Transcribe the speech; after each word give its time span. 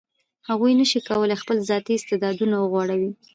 هغه 0.47 0.67
نشي 0.79 0.99
کولای 1.09 1.41
خپل 1.41 1.57
ذاتي 1.69 1.93
استعدادونه 1.97 2.55
وغوړوي. 2.59 3.11